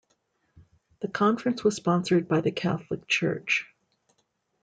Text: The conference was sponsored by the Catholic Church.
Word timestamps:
The 1.01 1.07
conference 1.09 1.63
was 1.63 1.75
sponsored 1.75 2.27
by 2.27 2.41
the 2.41 2.49
Catholic 2.51 3.07
Church. 3.07 3.67